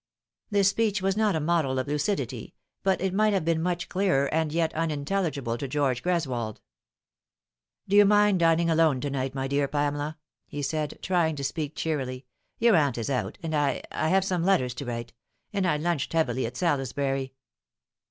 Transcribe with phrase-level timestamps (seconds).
[0.49, 4.25] This speech was not a model of lucidity, but it might have been much clearer
[4.33, 6.57] and yet unintelligible to George Greswold."
[7.87, 10.17] Do you mind dining alone to night, my dear Pamela?"
[10.47, 12.25] he said, trying to speak cheerily."
[12.57, 15.13] Your aunt is out and I I have some letters to write
[15.53, 17.35] and I lunched heavily at Salis bury."